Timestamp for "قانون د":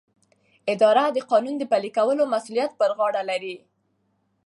1.31-1.63